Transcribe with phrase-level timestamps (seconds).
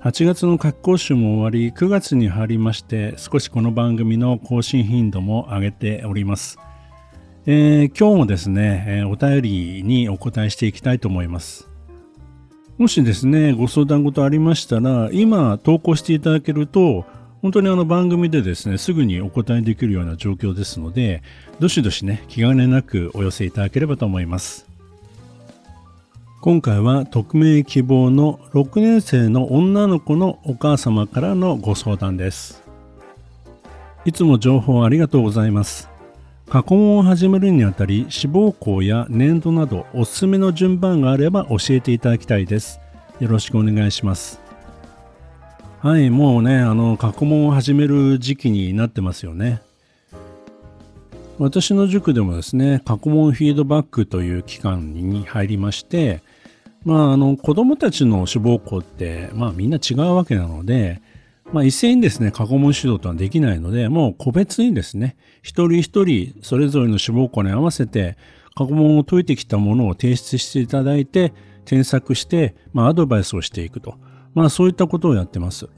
[0.00, 6.56] 8月の格好週も終わり9月に入りまして少しこの番組の更新頻度も上げております、
[7.46, 11.68] えー、今日もですね、えー、お便りにお答えしていきたいと思います。
[12.78, 17.04] もしですねご相談事ありましたら今投稿していただけると
[17.42, 21.24] 本当にあの番組でですねすぐにお答えできるような状況ですので
[21.58, 24.67] どしどしね気兼ねなくお寄せいただければと思います。
[26.40, 32.62] 今回は匿名希望の6年生の女の子のお母様からのご相談です。
[34.04, 35.88] いつも情報ありがとうございます。
[36.48, 42.78] 過去問を始めるにあたり志望校や年度などおすすめの順番があれば教えていただきたいです。
[43.18, 44.40] よろしくお願いします。
[45.80, 49.60] はい、もうね、あの、過去問を始める時期になってますよね。
[51.38, 56.22] 私の塾でもですね、過去問フィードバックという期間に入りまして、
[56.84, 61.00] まあ、あの子どもたちの志望校って、まあ、みんな違うわけなので、
[61.52, 68.16] まあ、一斉にですね、過去問指導とはできないので、もう個別にですね、一人一人それぞれの志望校に合わせて、
[68.56, 71.32] 過去問を解いてきたものを提出していただいて、
[71.64, 73.94] 添削して、まあ、アドバイスをしていくと。
[74.34, 75.68] まあ、そういったことをやってます。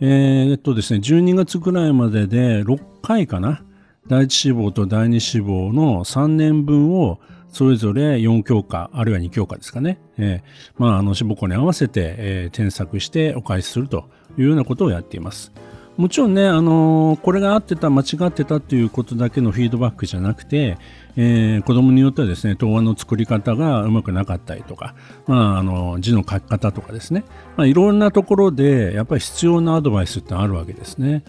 [0.00, 3.62] えー、っとですね、12月くらいまでで6回かな。
[4.10, 7.20] 第一志望と第二志望の3年分を
[7.52, 10.00] それぞれ4教科、あるいは2教科ですかね。
[10.18, 15.52] えー、まあ、あの、志望校に合わせて、えー、添削してお返しするというようなことをやっています。
[15.96, 20.76] もちろんね、あのー、これが合ってた、間違ってたということだけのフィードバックじゃなくて、
[21.16, 24.96] えー、子供によってはですね、答案の作り方がうまくなかったりとか、
[25.28, 27.22] まあ、あの、字の書き方とかですね、
[27.56, 31.22] まあ、いろんなところで、やっぱり必要なアドバイスってあるわけですね。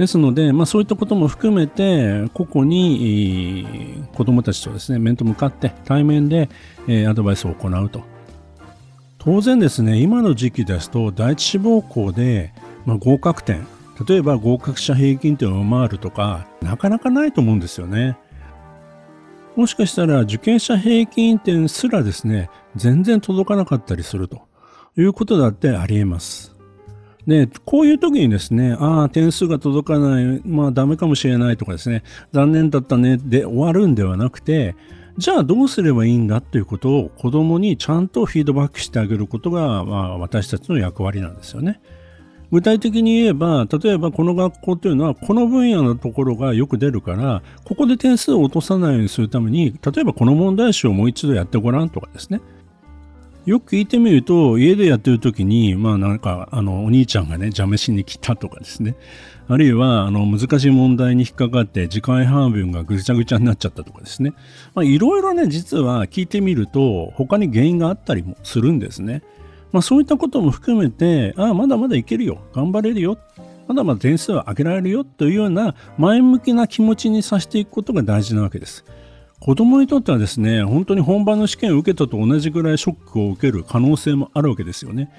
[0.00, 6.48] ですので、まあ、そういったことも含めて個々に子どもたちとですね面と向かって対面で、
[7.06, 8.00] アドバイスを行うと。
[9.18, 12.54] 当然ですね今の時期ですと第一志望校で、
[12.86, 13.66] まあ、合格点
[14.08, 18.16] 例えば合格者平均点を上回るとかなかなかないと思うんですよね。
[19.54, 24.40] もしかしたら受験者平均点すらですね全然届かなかったりすると
[24.96, 26.56] いうことだってありえます。
[27.26, 34.74] で、こういう時にですね、ああ、点数が届かない、まあダメかもしれないとかですね、残念だったねで終わるんではなくて、
[35.18, 41.80] じゃあどうすればいいんだということを子供にちゃんとフィードバックしてあげることが、まあ、私たちの役割なんですよね。
[42.50, 52.40] 具体的に言えば、例えばこの学校というのはこの分野のところがよく出るから、ここで点数を落とさないようにするために、例えばこの問題集をもう一度やってごらんとかですね。
[53.46, 58.96] よく聞いてみると、家でやってる時に、まあなんか、あの、お兄ちゃんがね、邪魔しに来たとかですね。
[59.48, 64.34] あるいは、あの、難しい問題に引っかかって、時間配分がぐちゃぐちゃになっちゃったとかですね。
[64.74, 69.22] まあいろいろね、実は聞いてみると、他に原因があったりもするんですね。
[69.72, 72.42] まあそういったことも含めて、ああ、まだまだいけるよ。
[72.52, 73.18] 頑張れるよ。
[73.66, 78.84] まだまだ点数は上げられるよというような前向きな気持ちにさせていくことが大事なわけです。
[79.40, 85.10] 子供にとってはですね、本当に本番の試験を受けたと同じぐらいショックを受ける可能性もあるわけですよね。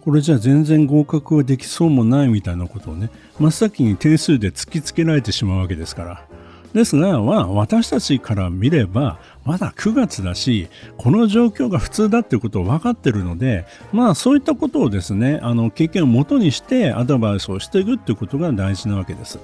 [0.00, 6.26] これじゃあ全然合格はできそうもないみたいなことをね、真っ先に点数で突きつけられてしまうわけですから。
[6.72, 19.38] ですが、まあ、私たちから見れば、まだ9月だし、この状況が普通だっていうことを分かってるので、まあ、そういったことをですね、あの、経験をもとにしてアドバイスをしていくっていうことが大事なわけです。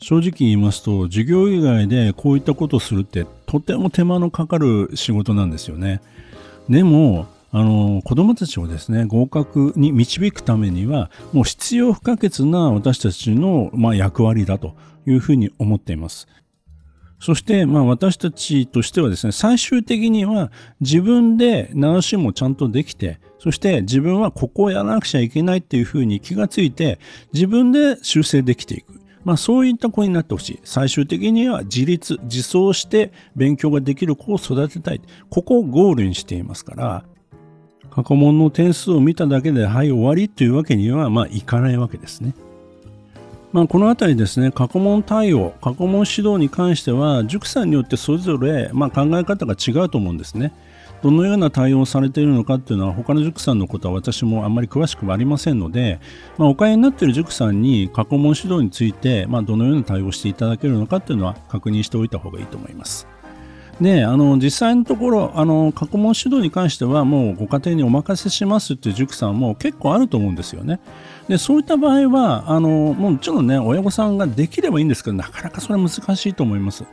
[0.00, 6.00] 正直言いますと、授業以外でこういったことをするってとても手間のかかる仕事なんですよね。
[6.68, 14.74] でも、あの、子供たちをですね、合格に導くためには、もう必要不可欠な私たちの、まあ、役割だと
[15.06, 16.28] いうふうに思っています。
[17.18, 20.50] そして、まあ私たちとしてはですね、最終的には
[20.80, 26.98] 自分で直しもちゃんとできて、そして自分はここをやらなくちゃいけないっていうふうに気がついて、
[27.34, 28.99] 自分で修正できていく。
[29.24, 30.60] まあ、そういった子になってほしい。
[30.64, 35.00] 最終的には自立、自走して勉強ができる子を育てたい。
[35.28, 37.04] ここをゴールにしていますから、
[37.90, 42.34] 過去問の点数を見ただけで、はい、終わりというわけには、まあ、いかないわけですね。
[43.52, 50.52] まあ、このあたりですね、過去問対応、過去問指導に関しては、塾さんによってそれぞれ、まあ、考え方が違うと思うんですね。
[51.02, 55.98] どのような対応をされているのかっていうのは他の塾さんのことは私もあんまり詳しくはありませんので、
[56.36, 63.06] まあ、お買いになっている塾さんに過去問指導について、まあ、どのような対応をしていただけるのかっていうのは確認しておいた方がいいと思います。
[63.80, 70.80] であの実際のところあの過去問指導に関してはもうご家庭にお任せしますっていう塾さんも結構あると思うんですよね。
[71.28, 76.84] でそういった場合はあのもちろんね親御さんができればいいんですけどなかなかそれは難しいと思います。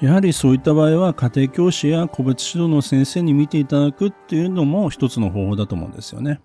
[0.00, 6.40] やはりそういった場合は家庭教師や個別指導の先生に見ていただくっていうのも一つの方法だと思うんですよね。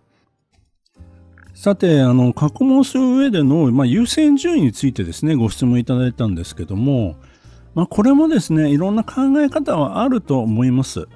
[1.60, 7.18] さて、あの、過去問する上での、まあ、優先順位についてですね、ご質問いただいたんですけども、
[7.76, 11.08] まあ、これもですね、いろんな考え方はあると思います。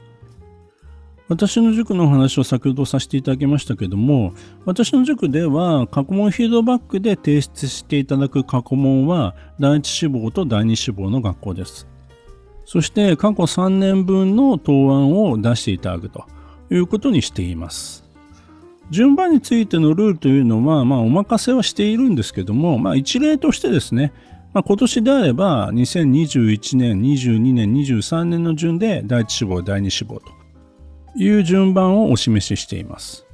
[1.29, 4.33] 私の塾のお話を先ほどさせていただきましたけども、
[4.65, 11.87] 私の塾では過去問フィードバックで提出していただく過去問は第一志望と第二志望の学校です。
[12.65, 16.25] そして過去3年分の答案を出していただくと
[16.69, 18.03] いうことにしています。
[18.89, 24.13] 順番についてのルールというのは、まあ、お任せはしているんですけども、まあ、一例としてですね、
[24.53, 30.31] まあ、今年であれば2021年、22年、23年の順で第1志望、第2志望と
[31.15, 33.25] いう順番をお示ししています。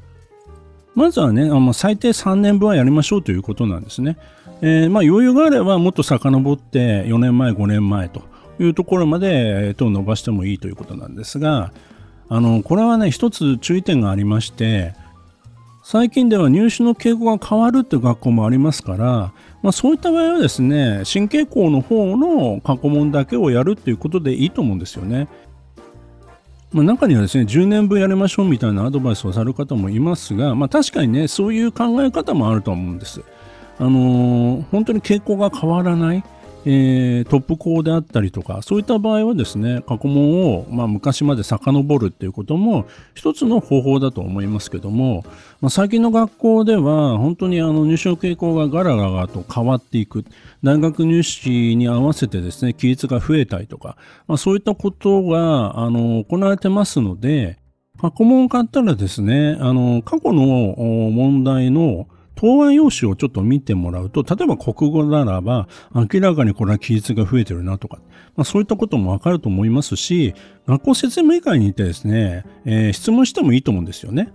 [0.95, 4.17] まずはね、あ最低3年分はやりましょうということなんですね。
[4.61, 8.23] えー、まあ余裕があればもっと遡って4年前、5年前と
[8.59, 11.73] いうところまで手を伸ばしてもいいということなんですが、
[12.29, 14.93] あの、これはね、一つ注意点がありまして、
[15.91, 19.33] 最近では入試の傾向が変わるっていう学校もありますから、
[19.63, 25.27] まあ、そういった場合はですね、新傾向の方の過去問だけをやるっていうことでいいと思うんですよね。
[26.71, 33.23] まあ、中にはですね、10年分やりましょうみたいなアドバイスをされる方もいますが、まあ、確かにね、そういう考え方もあると思うんです。
[33.79, 36.23] あのー、本当に傾向が変わらない。
[36.65, 45.23] えー、トップ校であったりとか、そういった場合はですね、過去問を、まあ、昔まで遡るっていうことも一つの方法だと思いますけども、
[45.61, 50.25] まあ、最近の学校では本当にあの入試の傾向がガラガラと変わっていく、
[50.63, 53.95] 大学入試に合わせてですね、規律が増えたりとか、
[54.27, 57.57] まあ、そういったことがあの行われてますので、
[57.99, 60.43] 過去問を買ったらですね、あの過去の
[61.11, 62.07] 問題の
[62.39, 67.97] 答案用紙をちょっと見てもらうと、例えば国語ならば、明らかにこれは記述が増えてるなとか、
[68.37, 70.33] まあ、そういったこともわかると思いますし、
[70.65, 74.31] 学校説明会に行ってですね、えー、質問してもいいと思うんですよね。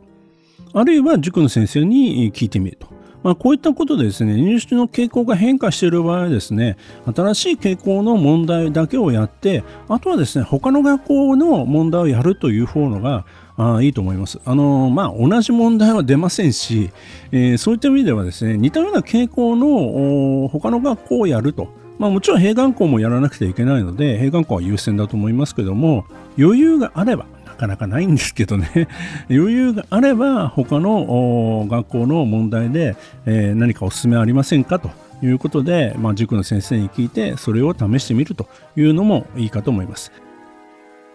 [0.75, 2.89] あるいは塾の先生に聞いてみると。
[3.23, 13.25] まあ、こういったことでですね、入試の傾向が変化している場合はですね、新しい傾向の問題だけをやって、あとはですね、他の学校の問題をやるという方のが、
[13.57, 14.41] あいいと思います。
[14.45, 16.91] あのまあ、同じ問題は出ませんし、
[17.31, 21.69] えー、そういった意味ではですね、似たような傾向の他の学校をやると。
[21.99, 26.05] まあ、もちろん併願校もやらなくてはいけないので、併願校は優先だと思いますけども、
[26.37, 28.89] 余裕があれば、なかなかないんですけどね、
[29.31, 32.97] 余裕があれば、他の学校の問題で、
[33.27, 34.81] えー、何かお勧めありませんか？
[34.81, 34.91] と
[35.23, 40.11] いうことで、まあ、塾の先生に聞いて、それを試してみるというのもいいかと思います。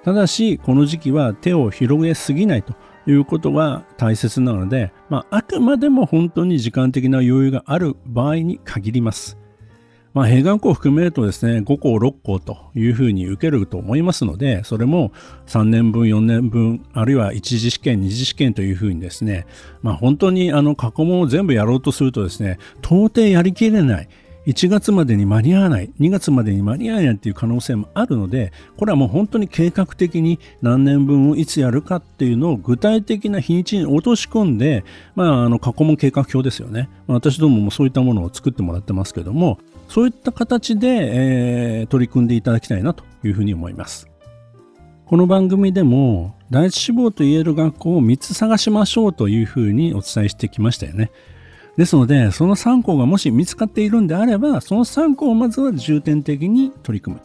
[0.04, 2.74] ただし、この時期は手を広げすぎないと
[3.06, 9.38] いうことが大切なので、まあ、あくまでも本当に時間的な余裕がある場合に限ります。
[10.14, 15.12] まあ、併願校を含めるとですね、5校、6校というふうに受けると思いますので、それも
[15.46, 19.46] 3年分、4年分、あるいは1次試験、2次試験というふうにですね、
[19.82, 24.10] まあ、本当にあの過去問を全部やろうとするとですね、到底やりきれない。
[24.50, 36.90] 1月までに間に合わない、2月までに間に合わないっていう可能性もあるので、これはもう本当に計画的に何年分をいつやるかっていうのを具体的な日にちに落とし込んで、まあ、あの過去問計画表ですよね。
[37.06, 44.08] ま私どももそういったものを作ってもらってますけども、そういった形で、えー、取り組んでいただきたいなというふうに思います。
[45.06, 51.12] この番組でも第一志望と言える学校を3つ探しましょうというふうにお伝えしてきましたよね。
[51.80, 57.22] ですので、その3校がもし見つかっているんであれば、その3校をまずは重点的に取り組む。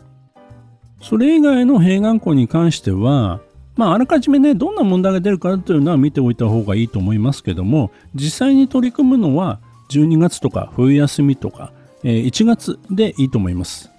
[1.02, 3.40] それ以外の併願校に関しては、
[3.74, 9.58] まあ、あらかじめね、どんな問題が出るかというのは見ておいた方がいいと思いますけども、実際に取り組むのは
[9.90, 11.72] 12月とか冬休みとか、
[12.04, 13.90] え1月でいいと思います。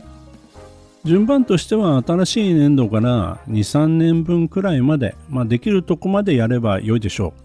[1.03, 7.44] 順番としては新しい年度から2、3年分くらいまで、まあ、できるとこまでやれば良いでしょう。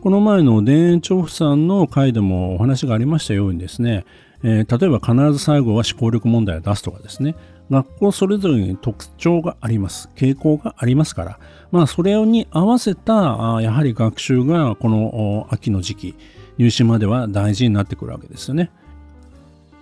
[0.00, 4.04] この前の田園調布さんの回でもお話がありましたようにですね、
[4.44, 7.34] えー、例えば必ず最後は思考力問題を出すとかですね、
[7.68, 10.08] 学校それぞれに特徴があります。
[10.14, 11.38] 傾向がありますから、
[11.72, 16.14] まあそれに合わせた、あやはり学習がこの秋の時期、
[16.58, 18.70] 入試までは大事になってくるわけですよね。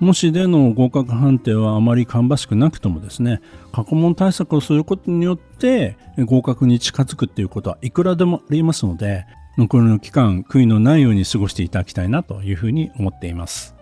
[0.01, 3.41] もしでの合格判定はあまり芳しくなくともですね
[3.73, 9.25] 過去問対策をすることによって合格に近づくっていうことはいくらでもありますので
[9.57, 13.75] 残りの期間悔いのないように過ごしていただきたいなというふうに思っています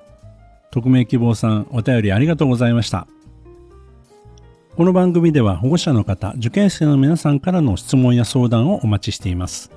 [0.70, 3.06] 匿名希望さんお便りありがとうございました
[4.76, 9.70] この番組では保護者の方受験生の皆さんからの質問や相談をお待ちしています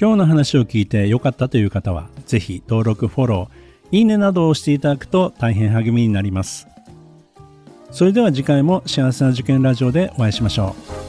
[0.00, 6.68] 今日の話を聞いて良かったという方はぜひ登録フォローいいねなどをしていただくと大変励みになります。
[7.90, 11.07] それでは次回も幸せな受験ラジオでお会いしましょう。